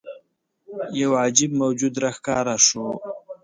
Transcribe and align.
یوه 1.01 1.17
عجيب 1.25 1.51
موجود 1.61 1.93
راښکاره 2.03 2.55
شو. 2.67 2.85